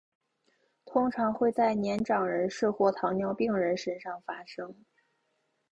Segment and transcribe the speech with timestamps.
[0.83, 4.83] 通常会在年长人士或糖尿病人身上发生。